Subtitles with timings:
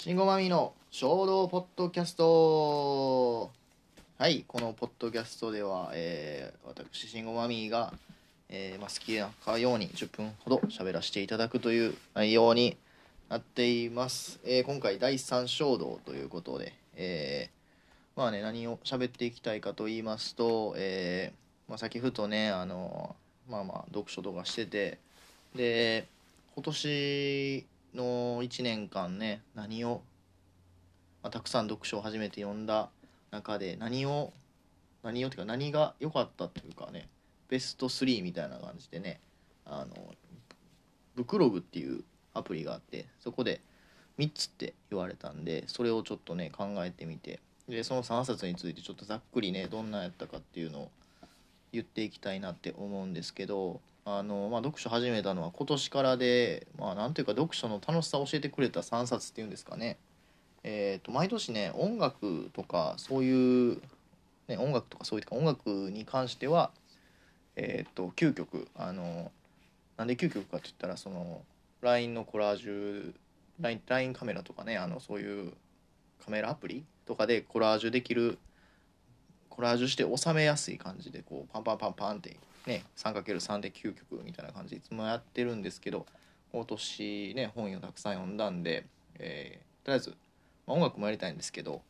[0.00, 3.50] 慎吾マミの衝動ポッドキャスト。
[4.16, 7.92] はいこのポッドキャストでは、えー、私慎吾マミが、
[8.48, 12.76] えーまあ、好きなかように10分ほど喋らせていただくという内容に
[13.28, 23.16] なっています、えー今回第3衝動ということで、えーまあね何を喋っていきたいかと言いますと、えーまあ、先ふとねあの
[23.50, 24.98] まあまあ読書とかしてて
[25.56, 26.06] で
[26.54, 30.02] 今年の1年間ね何を、
[31.22, 32.90] まあ、たくさん読書を初めて読んだ
[33.30, 34.32] 中で何を
[35.02, 37.08] 何をっていうか何が良かったというかね
[37.48, 39.20] ベスト3みたいな感じでね
[39.64, 39.94] あの
[41.14, 42.04] ブクログっていう
[42.34, 43.60] アプリがあってそこで
[44.18, 50.90] 3つって言われたんでそれをちょっとね考えてみてでその3冊についてちょっとざっくりねどんなやったかっていうのを
[51.72, 59.98] 言っていきたいなって思うんですけどあの、まあ、読書始めたのは今年からで、まあ、なんていうか読書の楽しさを教えてくれた3冊っていうんですかね、
[60.64, 63.82] えー、と毎年ね音楽とかそういう、
[64.48, 66.70] ね、音楽とかそういうか音楽に関しては、
[67.56, 69.30] えー、と9曲あの
[69.98, 71.42] なんで9曲かって言ったらその
[71.82, 73.12] LINE のコラージュ
[73.60, 75.52] LINE, LINE カメラとかねあのそういう
[76.24, 78.38] カメラアプリとかでコラージュできる
[79.50, 82.36] コラージュして収めやすい感じでこうパンパンパンパンって
[82.68, 86.06] ね 3×3 で9曲みたいな感じでいつもやってるんですけど
[86.52, 88.86] 今年ね本をたくさん読んだんで、
[89.18, 90.10] えーとりあえず、
[90.66, 91.80] まあ音楽もやりたいんですけど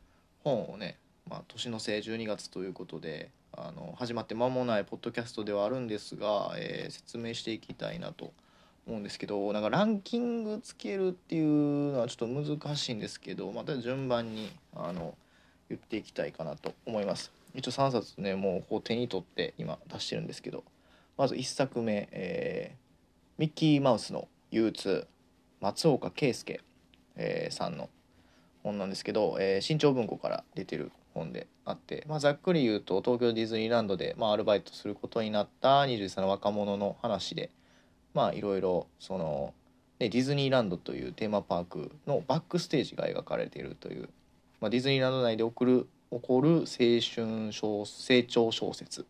[0.45, 8.33] 本をね、まあ、年の瀬12月ということであの始まって間もないポッドキャストではあるんですが、えー説明していきたいなと
[8.87, 15.15] 思うんですけどなんかランキングつけるっていうのはちょっと難しいんですけどまた順番にあの
[15.69, 17.38] 言っていきたいかなと思います。
[17.55, 20.65] 一応3冊ねもうこう手に取って今出してるんですけど
[21.17, 22.89] まず1作目、えー
[23.39, 25.07] ミッキーマウスの憂鬱」
[25.61, 26.61] 松岡圭介、
[27.17, 27.89] えーさんの
[28.63, 37.51] 本なんですけど、えー新潮文庫から出てる本であって、まあ、ざっくり言うと東京ディズニーランドで、まあ、アルバイトすることになった21歳の若者の話で
[38.15, 39.53] まあいろいろその、
[39.99, 44.09] ね、ディズニーランドというテーマパークのバックステージが描かれているという、
[44.61, 49.05] まあ、ディズニーランド内で起こる起こる青春小成長小説っ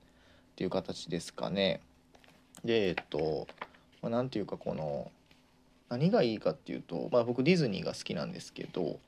[0.56, 1.80] ていう形ですかね。
[2.64, 3.46] でえっと、
[4.02, 5.10] まあ、ていうかこの
[5.88, 8.98] 何がいいかっていうと、まあ、僕ディズニーが好きなんですけど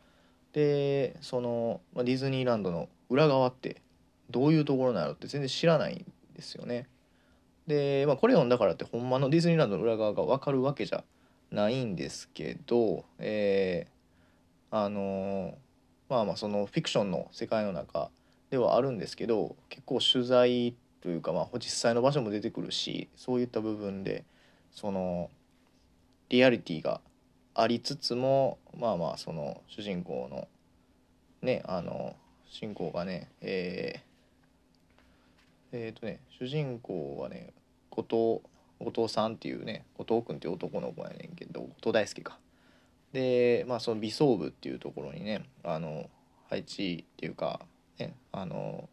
[0.53, 3.83] でその、まあ、ディズニーランドの裏側って
[4.31, 6.87] どういうところなのって全然知らないんですよね。
[7.67, 11.03] で、まあ、これ読んだからってほんまのディズニーランドの裏側が分かるわけじゃ
[11.51, 15.70] ないんですけど、えーあのー
[16.11, 18.11] まあまあそのフィクションの世界の中
[18.51, 24.25] ではあるんですけど結構取材というか、まあ、実際の場所も出てくるしそういった部分で
[24.73, 25.31] その
[26.29, 27.01] リアリティが
[27.55, 30.49] ありつつもまあまあその主人公の
[31.43, 32.17] ねあの
[32.51, 37.53] 主人公がねえー、えーとね主人公はね
[37.89, 42.39] 後藤後藤さんっていうね後藤君っていう男の子やねんけど後藤大輔か。
[43.13, 46.09] でまあその美装部っていうところにねあの
[46.49, 47.61] 配置っていうか
[47.99, 48.89] ねあの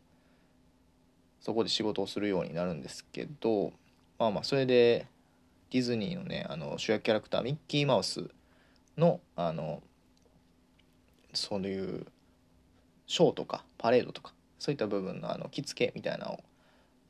[1.40, 3.72] そこで仕事をするようになるんですけど
[4.20, 5.08] まあまあそれで
[5.72, 8.26] ディズニーのねあの主役キャラクターミッキーマウス
[8.98, 9.82] のあの
[11.34, 12.06] そういう
[13.06, 16.40] ショーとかパレードとかそういった部分のあの着付けみたいなのを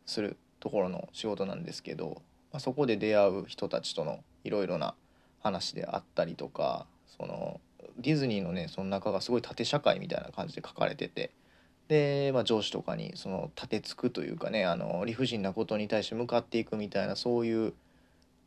[0.05, 4.95] するところの仕事なんですけど、まあ、そこで出会う人たちとのいろいろな
[5.39, 7.59] 話であったりとかその
[7.97, 11.31] ディズニーのねその中がすごい縦社会みたいな感じで書かれてて
[11.87, 17.73] で、まあ、上司とかにその立てつくというかねあの理不尽なことに対して向かっていくみたいなそういう、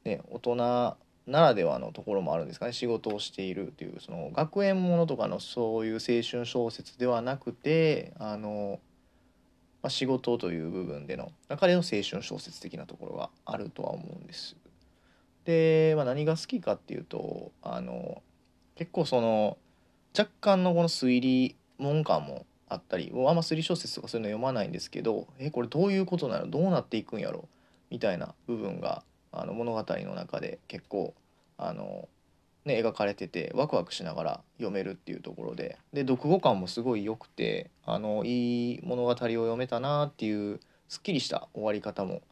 [0.04, 8.80] ね、大人ならではのところもあるんですかね仕事をしているというその学園ものとかのそういう青春小説ではなくてあの、
[9.82, 14.56] まあ、仕事という部分での中での青春小説的なところがあるとは思うんです。
[15.44, 18.22] で、まあ、何が好きかっていうとあの
[18.80, 19.58] 結構その
[20.18, 26.48] 若干のこの推理文感もあったりあんま推理小説とかそういうの読まないんですけどえこれどういうことなの？
[26.48, 27.46] どうなっていくんやろ？
[27.90, 31.12] みたいな部分があの物語の中で結構
[31.58, 32.08] あの、
[32.64, 35.76] ね、描かれててワクワクしながら読めるっていうところで。
[35.92, 42.22] で読後感もすごい良くてあのいい物語を読めたなっていうすっきりした終わり方も、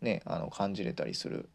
[0.00, 1.48] ね、あの感じれたりする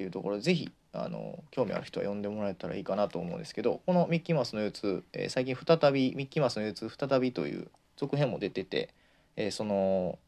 [0.00, 7.68] っていうところぜひあの興味ある人は読んでもらえたらいいかなと思うんですけどこの「ミッキーマウスの憂鬱」えー最近再び「ミッキーマウスの憂鬱再び」という
[7.98, 8.94] 続編も出てて、
[9.36, 10.18] えーその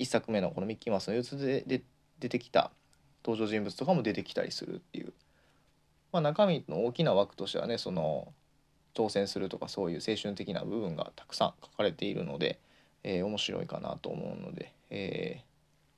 [0.00, 1.82] 1作目のこの「ミッキーマウスの憂鬱で」で
[2.18, 2.72] 出てきた
[3.24, 5.12] 登場人物とかも出てきたりするっていう、
[6.12, 8.32] まあ、中身の大きな枠としてはねその
[8.94, 12.58] 挑戦するとかそういう青春的な部分がたくさん書かれているので、
[13.04, 15.42] えー、面白いかなと思うので、えー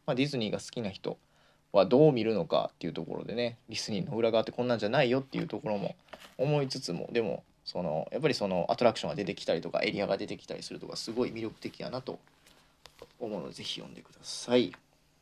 [0.06, 1.18] まあ、ディズニーが好きな人
[1.78, 5.96] はどう見るのかっていうところでねディズニーの裏側ってこんなんじゃないよっていうところも
[6.38, 12.18] 思いつつもでもそのやっぱりそのアトラクションが出てきたりとかエリアが出てきたりするとかすごい魅力的やなと
[13.18, 14.72] 思うのでぜひ読んでください。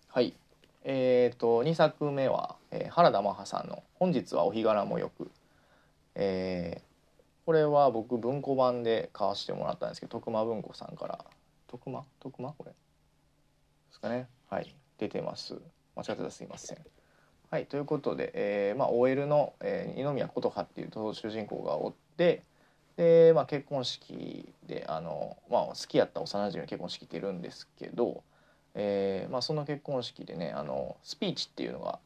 [0.09, 0.35] はい。
[0.85, 5.31] えーと、2作目は、えー、原田マハさんの「本日はお日柄もよく」
[6.17, 6.83] えー、
[7.47, 11.25] これは僕文庫版で買わせてもらったんですけど徳間文庫さんから
[11.69, 12.05] 徳間？
[12.21, 12.53] 徳間？
[12.59, 12.71] これ。
[12.71, 12.77] で
[13.93, 14.29] すかね。
[14.51, 14.75] はい。
[14.99, 15.55] 出てます。
[15.97, 16.79] 間違ってたすいません。
[17.51, 22.45] はいということで、えーまあ、OL の、えー、二宮琴葉っていう主人公がおって
[22.97, 28.23] で、まあ、結婚式であの、まあ、好きやった幼馴染の結婚式ってるんですけど、
[28.75, 31.99] えーまあ、その結婚式でねあのスピーチっていうのが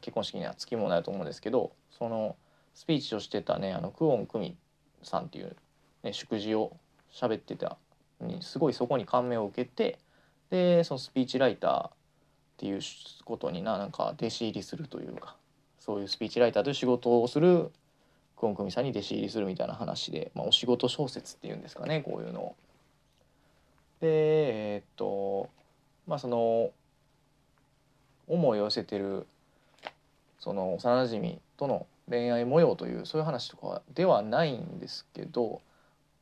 [0.00, 2.36] 結婚式にはつきものだと思うんですけどその
[2.74, 4.56] スピーチをしてたねあのクオンクミ
[5.02, 5.56] さんっていう、
[6.04, 6.76] ね、祝辞を
[7.12, 7.78] 喋ってた
[8.20, 9.98] にすごいそこに感銘を受けて
[10.50, 12.03] でそのスピーチライター
[12.64, 12.80] っていう
[13.26, 15.36] ことにななんか弟子入りするというか
[15.78, 17.70] そういうスピーチライターという仕事をする
[18.38, 22.56] クオンクミさんに弟子入りするみたいな話で、まあ、お仕事小説っていうんですかねこういうのを。
[24.00, 25.50] でえー、っと
[26.06, 26.70] まあその
[28.28, 29.26] 思いを寄せてる
[30.38, 35.60] その幼なじみとの恋愛模様というそういう話とかではないんですけど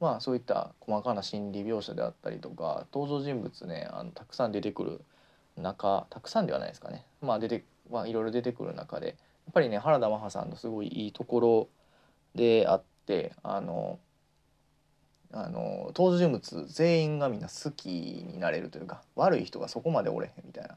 [0.00, 5.00] まあそういった細かな心理描写であったりとか登場人物ねあのたくさん出てくる
[5.56, 7.04] 中たくさんではないですかね。
[7.20, 9.16] まあ出てまあいろいろ出てくる中でやっ
[9.52, 11.68] ぱりね原田マハさんのすごいいいところ
[12.34, 13.98] であってあの
[15.32, 20.76] あの登場人物全員がみんな好きになれるというか悪い人がそこまでおれへんみたいな、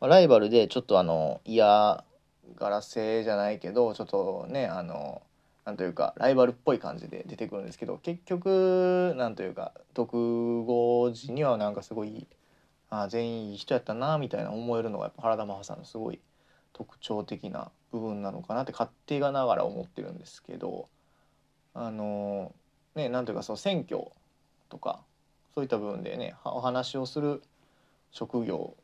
[0.00, 2.04] まあ、ライバルでちょっとあの嫌
[2.56, 5.22] がらせじゃないけどちょっとねあの
[5.64, 12.26] なんというかライバルっぽい感じで出てくるんですけど結局なんというか独語時にはなんかすごい
[12.90, 16.20] あ全員いい人やったなみたいな思えるのがやっぱ原田真帆さんのすごい
[16.72, 20.88] 特徴的な部分なのかなって勝手がながら思ってるんですけど
[21.74, 22.52] あの
[22.94, 24.04] ねなんというかその選挙
[24.68, 25.00] とか
[25.54, 27.42] そういった部分でねお話をする
[28.10, 28.74] 職業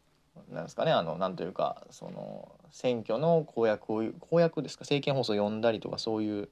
[0.51, 0.93] なんですかね。
[0.93, 4.83] あのなんというかその選挙の公約を公約ですか？
[4.83, 6.49] 政見放送を読んだりとかそういう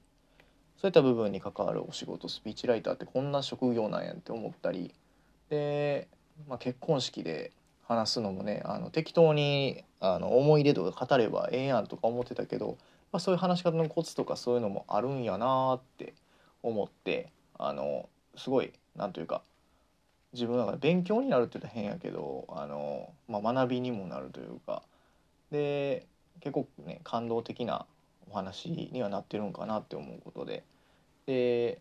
[0.77, 4.93] そういった部分に関わるお仕事スピーチライターってこんな職業なんやって思ったり。
[5.49, 6.07] で、
[6.47, 7.51] まあ、結婚式で
[7.83, 12.77] 話すのもねあの適当にあの思い出とか語ればええやんとか思ってたけど、
[13.11, 16.13] まあ、そういう話し方のコツとかそういうのもあるんやなって
[16.61, 19.41] 思ってあのすごいなんというか
[20.33, 24.83] 自分の中で勉強になるって言ったら変やけどあの、まあ、学びにもなるというか
[25.51, 26.05] で
[26.41, 27.85] 結構ね感動的な
[28.29, 30.63] お話にはなってるんかなって思うことで。
[31.25, 31.79] で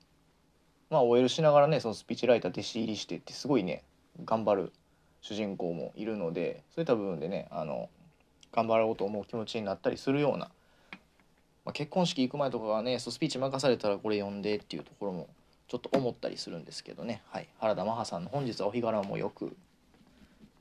[0.91, 3.83] まあ OL しながらねそのスピーチライター弟子入りしてってすごいね
[4.25, 4.73] 頑張る
[5.21, 7.89] 主人公もいるのでそういった部分でねあの
[8.53, 10.51] 頑張ろうと思う気持ちになったりするような、
[11.65, 15.29] まあ、結婚式行く前とかはねそうスピーチ任されたらこれ読んでっていうところも
[15.69, 19.57] ちょっと思ったりするんですけどね、はい、原田マハさんの「本日はお日柄もよく」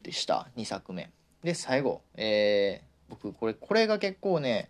[0.03, 0.47] でした。
[0.55, 1.09] 2作目。
[1.43, 4.69] で最後、えー、僕これこれが結構ね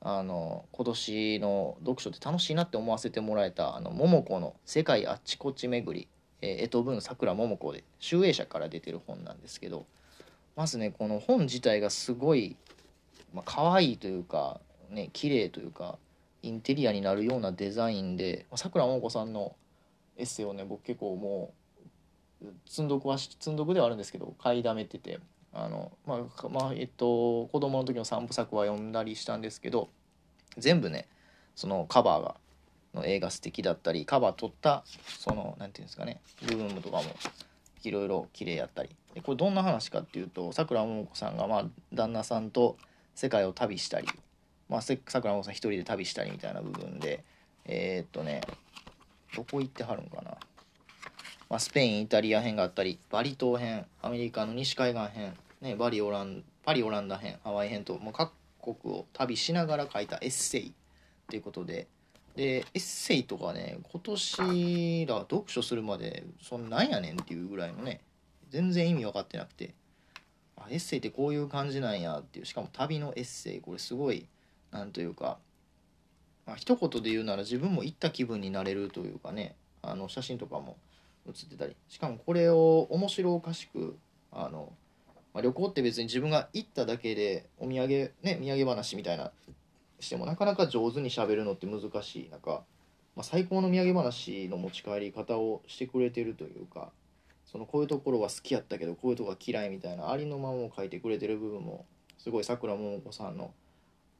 [0.00, 6.08] あの今年の読書って楽しいなって思わせてもらえたあの桃子の「世界あっちこっち巡り」
[6.42, 9.86] えー、江戸文さくら桃子で集英社から出てる本なんですけど
[10.56, 12.56] まずねこの本自体がすごい、
[13.32, 15.96] まあ可愛いというかね綺麗というか
[16.42, 19.54] インテリアになるようなデザインでさくらももこさんの
[20.16, 21.52] エッセイをね僕結構も
[22.42, 25.20] う積んどくは積んどくではあるんですけど買いだめてて
[25.54, 29.88] あのまあまあえっと子供の時の3部作は読んだりしたんですけど
[30.58, 31.06] 全部ね
[31.54, 32.36] そのカバーが
[32.94, 34.84] の絵が素敵だったりカバー撮った
[35.18, 37.04] その何て言うんですかね部分とかも
[37.82, 38.90] いろいろ綺麗やったり。
[39.14, 42.78] でこれどんな話かっていうとさくらももこさんがまあ旦那さんと
[43.14, 44.08] 世界を旅したり
[44.70, 47.22] まあさくらももこさん一人で旅したりみたいな部分で
[47.66, 48.40] えー、っとね
[49.36, 50.36] どこ行ってはるんかな。
[51.48, 58.32] まあ、スペインイタリア編があったりバリ島編アメリカの西海岸編、ね、バリオランパリオランダ編ハワイ編ともう各
[58.62, 60.72] 国を旅しながら書いたエッセイっ
[61.28, 61.88] ていうことで
[62.36, 68.00] でエッセイとかね今年ら読書するまでそんなんやねんっていうぐらいのね
[68.50, 69.74] 全然意味分かってなくて
[70.56, 74.26] あエッセイってこういう感じなんやっていうしかも旅のエッセイこれすごい
[74.70, 75.36] なんというか、
[76.46, 80.76] まあ一言で言うなら自分も行った気分になれるというかねあの写真とかも
[81.26, 83.96] 写ってたりしかもこれを面白おかしく
[84.32, 84.72] あの、
[85.34, 89.30] まあ、旅行って別に自分が行っただけでお土産ね土産話みたいな
[90.02, 92.30] してもなかなか上手にしゃべるのって難しい。
[92.30, 92.62] 中
[93.14, 96.90] まあ、最高の土産話の持ち帰り方をしてくれてるというか
[97.44, 101.84] そのこういうところは好きやったけどこういうとこが嫌いみたいなありのままを書いてくれてる部分も
[102.18, 103.52] すごいさくらももこさんの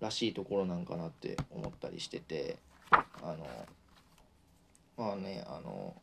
[0.01, 2.59] らしいところなんかなって思ったりしてて
[2.91, 3.47] あの
[4.99, 5.95] まあねあの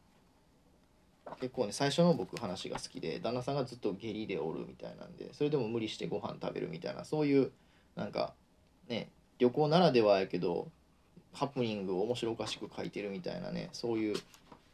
[1.39, 7.51] 結構ね最初の僕話が好きで旦那さんがずっと下痢でおるみたいなんでそれでも無理してご飯食べるみたいなそういう
[7.95, 8.33] なんか
[8.87, 9.09] ね
[9.39, 10.69] 旅行ならではやけど
[11.33, 14.15] ハプニングを面白おかしく書いてるみたいなねそういう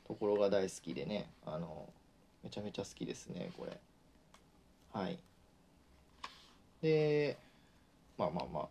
[0.08, 1.88] ところが大好きでねあの
[2.44, 3.78] めちゃめちゃ好きですねこれ。
[4.94, 5.18] はい。
[6.82, 7.38] で
[8.18, 8.68] まあまあまあ。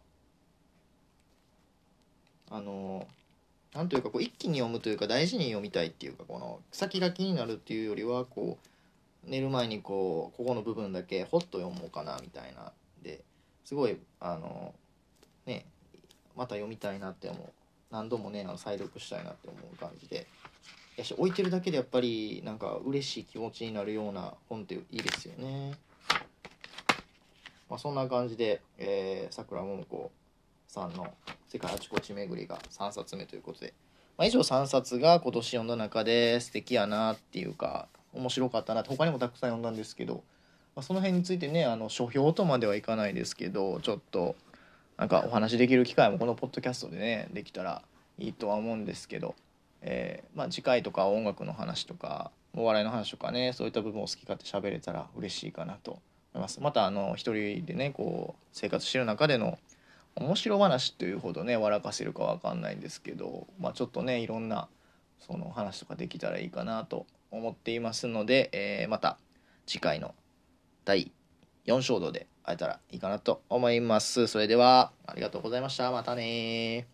[2.57, 3.07] あの
[3.75, 8.59] なんというかこう一気に読むというか大事に読みたいっていうかこの先が気になるっていうよりはこ
[9.27, 12.73] う寝る前にこうここの部分だけほっと読もうかなみたいな。
[13.03, 13.23] で
[13.65, 14.73] すごいあの
[15.47, 15.67] ね
[16.37, 17.53] また読みたいなって思う。
[17.91, 20.27] 何度もねあの再読したいなって思う感じで。
[20.97, 25.75] やし置いてるだけでやっぱりなんか嬉しい気持ちになるような本っていいですよね。
[27.69, 28.61] まあ、そんな感じで
[29.31, 30.13] さくらももこ
[30.69, 31.13] さんの
[31.49, 33.75] 「世界あちこち巡り」が3冊目ということで、
[34.17, 40.23] まあ、以上3冊が今年読んだ中で素敵やなっていうか面白かったなって他にもたくさん読んだんですけど、
[40.77, 44.37] まあ、その辺についてねあの書評とまではいかないですけどちょっと
[44.97, 47.83] なんかお話できる機会もこのポッドキャストでねできたら
[48.19, 49.35] いいとは思うんですけど、
[49.83, 56.01] えー、まあ、次回とか音楽の話とかお笑いの話とかねそういった部分を好き勝手喋れたら嬉しいかなと思
[56.37, 56.61] います。
[56.61, 59.59] またあの一人でねこう生活してる中での
[60.17, 64.69] 面白話というほどね笑かせるか分かんないんですけど、まあ、ちょっとねいろんな
[65.19, 69.19] その話とかできたらいいかなと思っていますので、えー、また
[69.67, 70.15] 次回の
[70.85, 71.11] 第
[71.67, 74.27] 4章度で会えたらいいかなと思います。
[74.27, 75.91] それではありがとうございました。
[75.91, 76.94] またね